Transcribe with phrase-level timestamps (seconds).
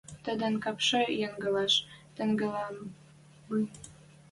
[0.23, 1.73] Тӹдӹн кӓпшӹ янгылаш
[2.15, 2.77] тӹнгӓлӹн—